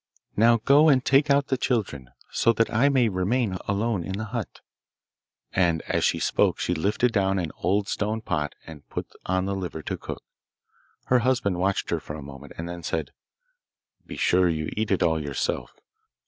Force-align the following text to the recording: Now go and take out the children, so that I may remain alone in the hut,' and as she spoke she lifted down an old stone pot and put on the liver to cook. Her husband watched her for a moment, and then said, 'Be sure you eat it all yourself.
Now 0.35 0.57
go 0.57 0.89
and 0.89 1.05
take 1.05 1.29
out 1.29 1.49
the 1.49 1.57
children, 1.57 2.09
so 2.31 2.53
that 2.53 2.73
I 2.73 2.89
may 2.89 3.07
remain 3.07 3.59
alone 3.67 4.03
in 4.03 4.13
the 4.17 4.23
hut,' 4.25 4.61
and 5.53 5.83
as 5.83 6.03
she 6.03 6.17
spoke 6.19 6.57
she 6.57 6.73
lifted 6.73 7.11
down 7.11 7.37
an 7.37 7.51
old 7.57 7.87
stone 7.87 8.19
pot 8.19 8.55
and 8.65 8.89
put 8.89 9.05
on 9.27 9.45
the 9.45 9.53
liver 9.53 9.83
to 9.83 9.99
cook. 9.99 10.23
Her 11.05 11.19
husband 11.19 11.59
watched 11.59 11.91
her 11.91 11.99
for 11.99 12.15
a 12.15 12.23
moment, 12.23 12.53
and 12.57 12.67
then 12.67 12.81
said, 12.81 13.11
'Be 14.07 14.17
sure 14.17 14.49
you 14.49 14.69
eat 14.71 14.89
it 14.89 15.03
all 15.03 15.21
yourself. 15.21 15.71